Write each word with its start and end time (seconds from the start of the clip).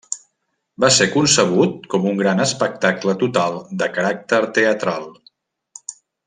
Va 0.83 0.87
ser 0.95 1.05
concebut 1.15 1.85
com 1.93 2.07
un 2.11 2.17
gran 2.21 2.41
espectacle 2.47 3.15
total 3.25 3.61
de 3.83 3.91
caràcter 3.99 4.41
teatral. 4.61 5.07